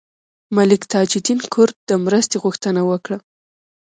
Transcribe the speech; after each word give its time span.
ملک 0.55 0.81
تاج 0.91 1.09
الدین 1.17 1.39
کرد 1.53 1.75
د 1.89 1.91
مرستې 2.05 2.37
غوښتنه 2.43 2.81
وکړه. 2.89 3.17